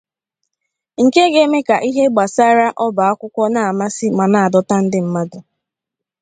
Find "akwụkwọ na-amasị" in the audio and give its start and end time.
3.11-4.07